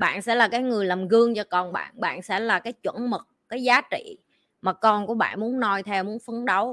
[0.00, 3.10] bạn sẽ là cái người làm gương cho con bạn bạn sẽ là cái chuẩn
[3.10, 4.18] mực cái giá trị
[4.62, 6.72] mà con của bạn muốn noi theo muốn phấn đấu.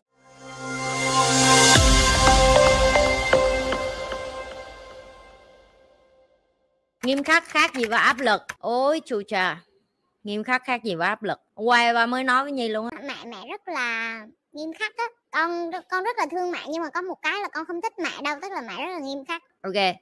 [7.03, 8.41] Nghiêm khắc khác gì với áp lực.
[8.59, 9.64] Ôi chù chà.
[10.23, 11.39] Nghiêm khắc khác gì với áp lực.
[11.55, 13.02] Quay ba mới nói với nhi luôn á.
[13.07, 14.21] Mẹ mẹ rất là
[14.52, 15.05] nghiêm khắc á.
[15.32, 18.00] Con con rất là thương mẹ nhưng mà có một cái là con không thích
[18.00, 19.44] mẹ đâu tức là mẹ rất là nghiêm khắc.
[19.62, 19.96] Ok.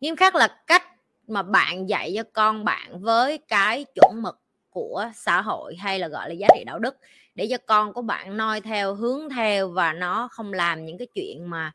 [0.00, 0.82] Nghiêm khắc là cách
[1.30, 4.40] mà bạn dạy cho con bạn với cái chuẩn mực
[4.70, 6.96] của xã hội hay là gọi là giá trị đạo đức
[7.34, 11.06] để cho con của bạn noi theo hướng theo và nó không làm những cái
[11.14, 11.72] chuyện mà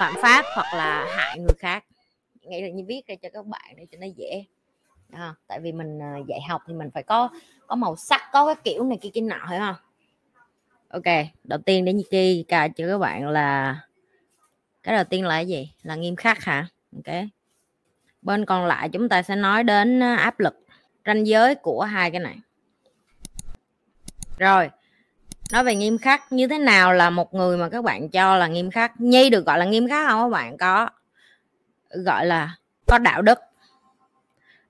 [0.00, 1.84] phạm pháp hoặc là hại người khác.
[2.40, 4.44] Nghĩ là như viết ra cho các bạn để cho nó dễ.
[5.12, 7.28] À, tại vì mình ờ, dạy học thì mình phải có
[7.66, 9.74] có màu sắc có cái kiểu này kia kia nọ phải không?
[10.88, 13.80] Ok đầu tiên để như kia cà cho các bạn là
[14.82, 15.72] cái đầu tiên là cái gì?
[15.82, 16.66] Là nghiêm khắc hả?
[16.96, 17.14] Ok
[18.22, 20.66] bên còn lại chúng ta sẽ nói đến ờ, áp lực,
[21.06, 22.36] ranh giới của hai cái này.
[24.38, 24.70] Rồi,
[25.52, 28.46] nói về nghiêm khắc, như thế nào là một người mà các bạn cho là
[28.46, 29.00] nghiêm khắc?
[29.00, 30.56] Nhi được gọi là nghiêm khắc không các bạn?
[30.58, 30.88] Có,
[31.90, 33.38] gọi là có đạo đức.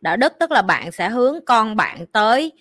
[0.00, 2.52] Đạo đức tức là bạn sẽ hướng con bạn tới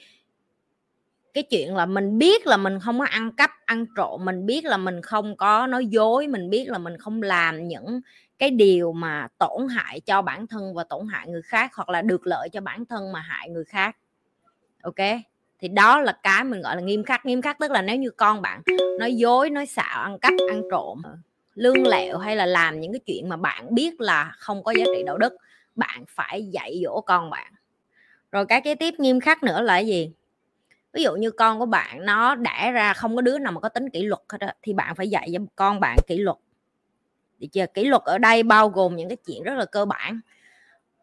[1.33, 4.65] cái chuyện là mình biết là mình không có ăn cắp, ăn trộm, mình biết
[4.65, 8.01] là mình không có nói dối, mình biết là mình không làm những
[8.41, 12.01] cái điều mà tổn hại cho bản thân và tổn hại người khác hoặc là
[12.01, 13.97] được lợi cho bản thân mà hại người khác.
[14.81, 14.95] Ok?
[15.59, 17.25] Thì đó là cái mình gọi là nghiêm khắc.
[17.25, 18.61] Nghiêm khắc tức là nếu như con bạn
[18.99, 21.01] nói dối nói xạo ăn cắp ăn trộm
[21.55, 24.85] lương lẹo hay là làm những cái chuyện mà bạn biết là không có giá
[24.95, 25.33] trị đạo đức
[25.75, 27.53] bạn phải dạy dỗ con bạn.
[28.31, 30.11] Rồi cái kế tiếp nghiêm khắc nữa là gì?
[30.93, 33.69] Ví dụ như con của bạn nó đẻ ra không có đứa nào mà có
[33.69, 36.37] tính kỷ luật hết đó, thì bạn phải dạy cho con bạn kỷ luật
[37.41, 40.19] thì chưa kỷ luật ở đây bao gồm những cái chuyện rất là cơ bản.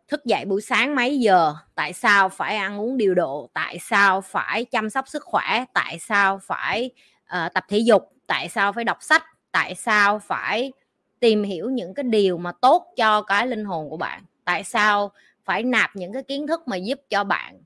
[0.08, 1.54] Thức dậy buổi sáng mấy giờ?
[1.74, 3.50] Tại sao phải ăn uống điều độ?
[3.52, 5.64] Tại sao phải chăm sóc sức khỏe?
[5.74, 6.90] Tại sao phải
[7.22, 8.12] uh, tập thể dục?
[8.26, 9.24] Tại sao phải đọc sách?
[9.52, 10.72] Tại sao phải
[11.20, 14.24] tìm hiểu những cái điều mà tốt cho cái linh hồn của bạn?
[14.44, 15.12] Tại sao
[15.44, 17.60] phải nạp những cái kiến thức mà giúp cho bạn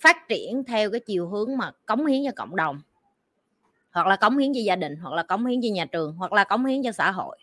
[0.00, 2.80] phát triển theo cái chiều hướng mà cống hiến cho cộng đồng?
[3.90, 6.32] Hoặc là cống hiến cho gia đình hoặc là cống hiến cho nhà trường hoặc
[6.32, 7.38] là cống hiến cho xã hội?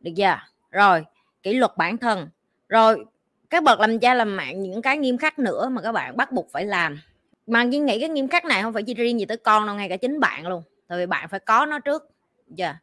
[0.00, 0.38] Được chưa?
[0.70, 1.04] Rồi,
[1.42, 2.28] kỷ luật bản thân.
[2.68, 3.04] Rồi
[3.50, 6.32] các bậc làm cha làm mẹ, những cái nghiêm khắc nữa mà các bạn bắt
[6.32, 7.00] buộc phải làm.
[7.46, 9.76] Mà Duyên nghĩ cái nghiêm khắc này không phải chỉ riêng gì tới con đâu,
[9.76, 10.62] ngay cả chính bạn luôn.
[10.86, 12.10] Tại vì bạn phải có nó trước.
[12.46, 12.76] Giờ yeah.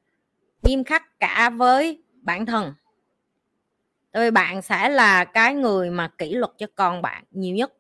[0.64, 2.74] nghiêm khắc cả với bản thân.
[4.12, 7.74] Tại vì bạn sẽ là cái người mà kỷ luật cho con bạn nhiều nhất.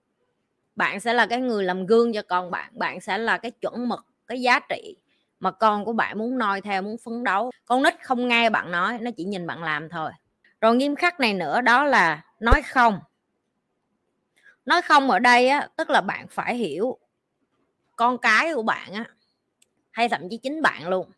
[0.75, 2.71] Bạn sẽ là cái người làm gương cho con bạn.
[2.73, 4.95] Bạn sẽ là cái chuẩn mực, cái giá trị
[5.39, 7.51] mà con của bạn muốn noi theo, muốn phấn đấu.
[7.65, 10.11] Con nít không nghe bạn nói, nó chỉ nhìn bạn làm thôi.
[10.61, 12.99] Rồi nghiêm khắc này nữa, đó là nói không.
[14.65, 16.97] Nói không ở đây á, tức là bạn phải hiểu
[17.95, 19.05] con cái của bạn á,
[19.91, 21.11] hay thậm chí chính bạn luôn.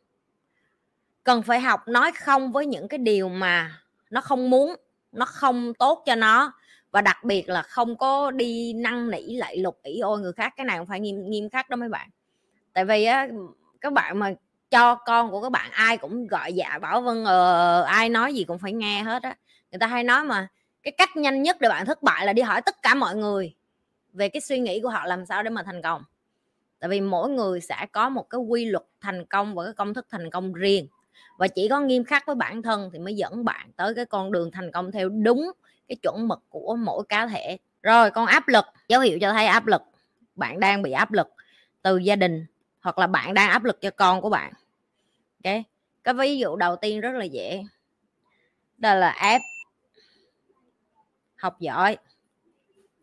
[1.23, 4.75] Cần phải học nói không với những cái điều mà nó không muốn,
[5.11, 6.53] nó không tốt cho nó.
[6.91, 10.53] Và đặc biệt là không có đi năn nỉ lại lục, ỷ ôi người khác.
[10.57, 12.09] Cái này cũng phải nghiêm nghiêm khắc đó mấy bạn.
[12.73, 13.27] Tại vì á
[13.81, 14.33] các bạn mà
[14.69, 18.43] cho con của các bạn ai cũng gọi dạ bảo vâng ờ, ai nói gì
[18.43, 19.35] cũng phải nghe hết á.
[19.71, 20.47] Người ta hay nói mà
[20.83, 23.53] cái cách nhanh nhất để bạn thất bại là đi hỏi tất cả mọi người
[24.13, 26.03] về cái suy nghĩ của họ làm sao để mà thành công.
[26.79, 29.93] Tại vì mỗi người sẽ có một cái quy luật thành công và cái công
[29.93, 30.87] thức thành công riêng.
[31.37, 34.31] Và chỉ có nghiêm khắc với bản thân thì mới dẫn bạn tới cái con
[34.31, 35.51] đường thành công theo đúng
[35.87, 37.57] cái chuẩn mực của mỗi cá thể.
[37.83, 39.81] Rồi con áp lực dấu hiệu cho thấy áp lực.
[40.35, 41.27] Bạn đang bị áp lực
[41.81, 42.45] từ gia đình
[42.87, 44.53] hoặc là bạn đang áp lực cho con của bạn.
[45.43, 45.53] Ok?
[46.03, 47.63] Cái ví dụ đầu tiên rất là dễ.
[48.77, 49.41] Đó là ép
[51.35, 51.97] học giỏi.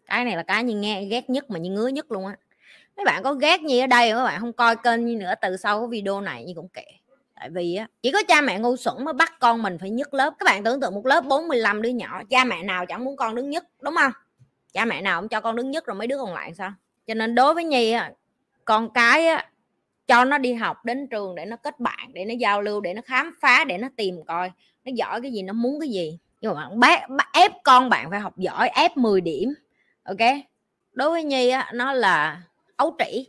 [0.07, 2.37] Cái này là cái như nghe ghét nhất mà như ngứa nhất luôn á.
[2.97, 5.57] Mấy bạn có ghét gì ở đây các bạn không coi kênh như nữa, từ
[5.57, 6.87] sau cái video này như cũng kệ.
[7.35, 10.15] Tại vì á, chỉ có cha mẹ ngu xuẩn mới bắt con mình phải nhất
[10.15, 10.35] lớp.
[10.39, 13.35] Các bạn tưởng tượng một lớp 45 đứa nhỏ, cha mẹ nào chẳng muốn con
[13.35, 14.13] đứng nhất, đúng không?
[14.73, 16.73] Cha mẹ nào cũng cho con đứng nhất rồi mấy đứa còn lại sao?
[17.07, 18.13] Cho nên đối với nhi á,
[18.65, 19.51] con cái á
[20.07, 22.95] cho nó đi học đến trường để nó kết bạn để nó giao lưu để
[22.95, 24.51] nó khám phá để nó tìm coi
[24.85, 26.19] nó giỏi cái gì nó muốn cái gì.
[26.41, 26.81] Nhưng mà bạn
[27.17, 29.55] bác, ép con bạn phải học giỏi ép 10 điểm
[30.05, 30.31] ok?
[30.93, 32.43] Đối với nhi á nó là
[32.77, 33.27] ấu trĩ.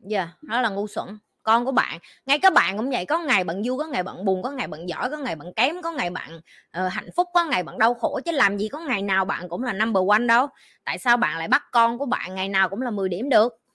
[0.00, 1.18] Giờ yeah, nó là ngu xuẩn.
[1.42, 4.24] Con của bạn ngay các bạn cũng vậy có ngày bạn vui có ngày bạn
[4.24, 6.40] buồn có ngày bạn giỏi có ngày bạn kém có ngày bạn
[6.78, 9.48] uh, hạnh phúc có ngày bạn đau khổ chứ làm gì có ngày nào bạn
[9.48, 10.46] cũng là number one đâu.
[10.84, 13.65] Tại sao bạn lại bắt con của bạn ngày nào cũng là 10 điểm được?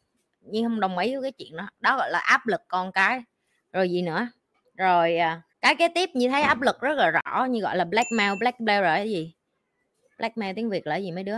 [0.42, 1.70] Nhưng không đồng ý với cái chuyện đó.
[1.80, 3.24] Đó gọi là áp lực con cái.
[3.74, 4.28] Rồi gì nữa?
[4.76, 7.86] Rồi à, cái kế tiếp như thấy áp lực rất là rõ như gọi là
[7.86, 9.34] blackmail blackmail là cái gì?
[10.18, 11.38] Blackmail tiếng việt là gì mấy đứa?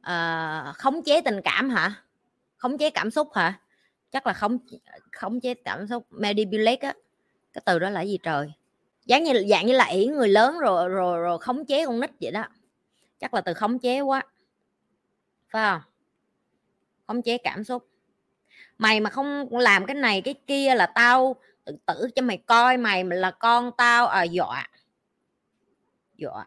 [0.00, 1.94] À, khống chế tình cảm hả?
[2.56, 3.60] Khống chế cảm xúc hả?
[4.10, 4.58] Chắc là khống
[5.12, 6.94] khống chế cảm xúc manipulate á.
[7.52, 8.52] Cái từ đó là gì trời?
[9.06, 12.10] Dáng như dạng như là ỷ người lớn rồi rồi rồi khống chế con nít
[12.20, 12.44] vậy đó.
[13.18, 14.22] Chắc là từ khống chế quá.
[15.48, 15.82] Phải không?
[17.06, 17.88] Khống chế cảm xúc
[18.82, 22.76] mày mà không làm cái này cái kia là tao tự tử cho mày coi
[22.76, 24.68] mày là con tao à dọa.
[26.16, 26.46] Dọa.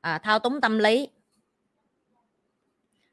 [0.00, 1.08] À, thao túng tâm lý.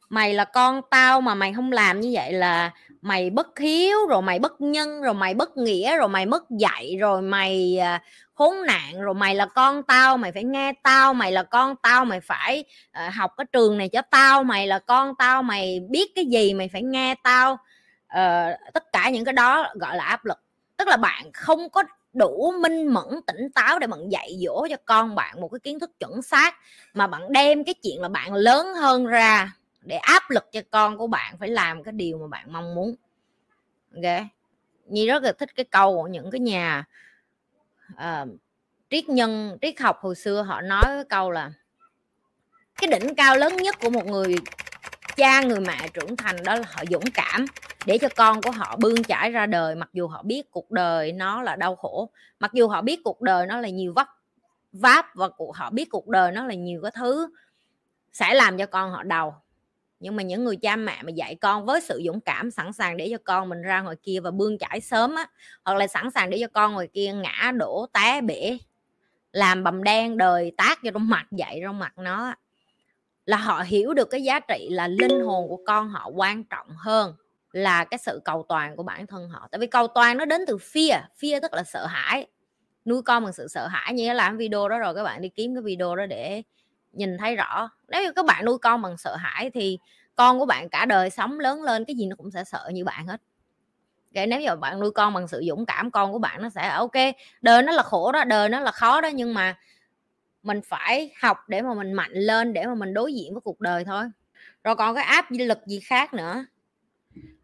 [0.09, 2.71] Mày là con tao mà mày không làm như vậy là
[3.01, 6.97] mày bất hiếu rồi mày bất nhân rồi mày bất nghĩa rồi mày mất dạy
[6.99, 8.01] rồi mày à,
[8.33, 12.05] khốn nạn rồi mày là con tao mày phải nghe tao mày là con tao
[12.05, 16.11] mày phải à, học cái trường này cho tao mày là con tao mày biết
[16.15, 17.57] cái gì mày phải nghe tao
[18.15, 20.37] uh, tất cả những cái đó gọi là áp lực.
[20.77, 24.75] Tức là bạn không có đủ minh mẫn tỉnh táo để bạn dạy dỗ cho
[24.85, 26.55] con bạn một cái kiến thức chuẩn xác
[26.93, 30.97] mà bạn đem cái chuyện là bạn lớn hơn ra để áp lực cho con
[30.97, 32.95] của bạn phải làm cái điều mà bạn mong muốn.
[33.95, 34.21] Ok?
[34.85, 36.83] Nhi rất là thích cái câu của những cái nhà
[37.93, 38.27] uh,
[38.89, 41.51] triết nhân triết học hồi xưa họ nói cái câu là
[42.81, 44.35] cái đỉnh cao lớn nhất của một người
[45.15, 47.45] cha người mẹ trưởng thành đó là họ dũng cảm
[47.85, 51.11] để cho con của họ bươn chải ra đời, mặc dù họ biết cuộc đời
[51.11, 54.07] nó là đau khổ, mặc dù họ biết cuộc đời nó là nhiều vấp,
[54.71, 57.29] váp và họ biết cuộc đời nó là nhiều cái thứ
[58.13, 59.41] sẽ làm cho con họ đau.
[59.99, 62.97] Nhưng mà những người cha mẹ mà dạy con với sự dũng cảm sẵn sàng
[62.97, 65.27] để cho con mình ra ngoài kia và bươn chải sớm á,
[65.65, 68.57] hoặc là sẵn sàng để cho con ngoài kia ngã, đổ, té, bể,
[69.31, 72.33] làm bầm đen đời, tác cho trong mặt, dạy trong mặt nó
[73.25, 76.67] là họ hiểu được cái giá trị là linh hồn của con họ quan trọng
[76.77, 77.15] hơn
[77.51, 79.47] là cái sự cầu toàn của bản thân họ.
[79.51, 82.27] Tại vì cầu toàn nó đến từ fear fear tức là sợ hãi.
[82.85, 85.55] Nuôi con bằng sự sợ hãi, như làm video đó rồi, các bạn đi kiếm
[85.55, 86.41] cái video đó để
[86.91, 87.69] nhìn thấy rõ.
[87.87, 89.79] Nếu như các bạn nuôi con bằng sợ hãi thì
[90.15, 92.85] con của bạn cả đời sống lớn lên, cái gì nó cũng sẽ sợ như
[92.85, 93.21] bạn hết.
[94.13, 96.69] Vậy nếu như bạn nuôi con bằng sự dũng cảm, con của bạn nó sẽ,
[96.69, 96.91] ok,
[97.41, 99.57] đời nó là khổ đó, đời nó là khó đó, nhưng mà
[100.43, 103.59] mình phải học để mà mình mạnh lên, để mà mình đối diện với cuộc
[103.59, 104.03] đời thôi.
[104.63, 106.45] Rồi còn cái áp lực gì khác nữa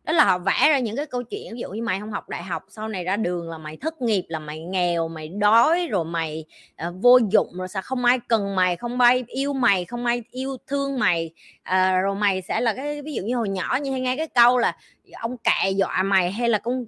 [0.08, 2.30] đó là họ vẽ ra những cái câu chuyện ví dụ như mày không học
[2.30, 5.88] đại học sau này ra đường là mày thất nghiệp là mày nghèo mày đói
[5.88, 6.46] rồi mày
[6.88, 10.24] uh, vô dụng rồi sao không ai cần mày không ai yêu mày không ai
[10.32, 11.34] yêu thương mày
[11.70, 14.28] uh, rồi mày sẽ là cái ví dụ như hồi nhỏ như hay nghe cái
[14.28, 14.76] câu là
[15.14, 16.86] ông kệ dọa mày hay là con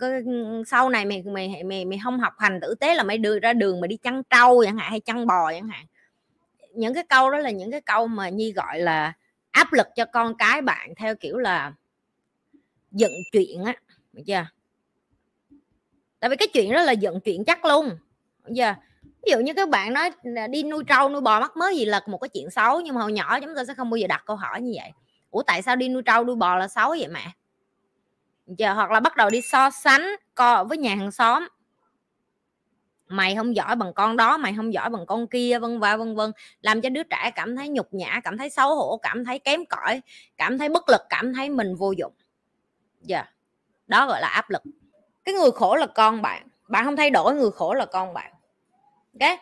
[0.68, 3.54] sau này mày mày mày mày không học hành tử tế là mày đưa ra
[3.54, 5.86] đường mà đi chăn trâu chẳng hạn hay chăn bò chẳng hạn.
[6.74, 9.14] Những cái câu đó là những cái câu mà nhi gọi là
[9.52, 11.74] áp lực cho con cái bạn theo kiểu là
[12.92, 13.74] dựng chuyện á,
[14.14, 14.46] được chưa?
[16.20, 17.90] Tại vì cái chuyện đó là dựng chuyện chắc luôn,
[18.46, 18.76] được chưa?
[19.04, 20.12] Ví dụ như các bạn nói
[20.50, 23.02] đi nuôi trâu, nuôi bò mắc mới gì là một cái chuyện xấu, nhưng mà
[23.02, 24.92] hồi nhỏ chúng ta sẽ không bao giờ đặt câu hỏi như vậy.
[25.32, 27.32] Ủa, tại sao đi nuôi trâu, nuôi bò là xấu vậy mẹ?
[28.48, 30.02] Giờ hoặc là bắt đầu đi so sánh
[30.36, 31.48] co, với nhà hàng xóm.
[33.08, 36.16] Mày không giỏi bằng con đó, mày không giỏi bằng con kia, vân vân vân
[36.16, 36.32] vân.
[36.62, 39.66] Làm cho đứa trẻ cảm thấy nhục nhã, cảm thấy xấu hổ, cảm thấy kém
[39.66, 40.02] cỏi,
[40.38, 42.14] cảm thấy bất lực, cảm thấy mình vô dụng
[43.02, 43.18] dạ.
[43.18, 43.30] Yeah.
[43.88, 44.62] đó gọi là áp lực.
[45.26, 46.48] Cái người khổ là con bạn.
[46.68, 48.32] Bạn không thay đổi người khổ là con bạn.
[49.20, 49.40] Ok?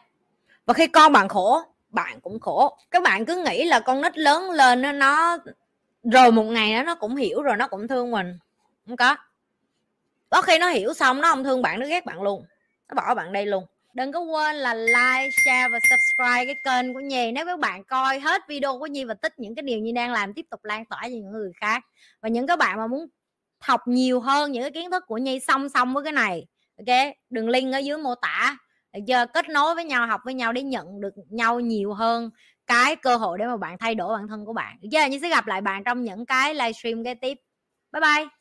[0.65, 2.77] Và khi con bạn khổ bạn cũng khổ.
[2.91, 5.37] Các bạn cứ nghĩ là con nít lớn lên nó, nó
[6.03, 8.39] rồi một ngày đó nó cũng hiểu rồi nó cũng thương mình.
[8.87, 9.15] Không có.
[10.29, 12.45] Có khi nó hiểu xong nó không thương bạn nó ghét bạn luôn.
[12.89, 13.65] Nó bỏ bạn đây luôn.
[13.93, 17.31] Đừng có quên là like share và subscribe cái kênh của nhi.
[17.31, 20.11] Nếu các bạn coi hết video của nhi và thích những cái điều nhi đang
[20.11, 21.83] làm tiếp tục lan tỏa cho những người khác.
[22.21, 23.07] Và những các bạn mà muốn
[23.59, 26.45] học nhiều hơn những cái kiến thức của nhi song song với cái này.
[26.77, 26.97] Ok,
[27.29, 28.57] đường link ở dưới mô tả.
[29.05, 32.29] Giờ kết nối với nhau, học với nhau để nhận được nhau nhiều hơn
[32.67, 34.77] cái cơ hội để mà bạn thay đổi bản thân của bạn.
[34.81, 37.37] Giờ như nhi sẽ gặp lại bạn trong những cái livestream kế tiếp.
[37.93, 38.36] Bye bye!